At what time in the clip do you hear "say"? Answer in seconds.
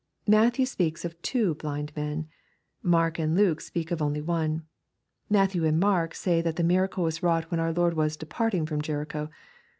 6.15-6.41